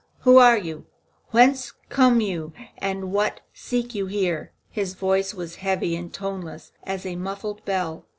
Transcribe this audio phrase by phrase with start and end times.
[0.21, 0.87] "Who are you?
[1.29, 7.05] Whence come you, and what seek you here?" His voice was heavy and toneless as
[7.05, 8.07] a muffled bell.